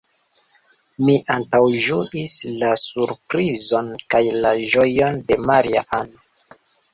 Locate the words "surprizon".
2.85-3.93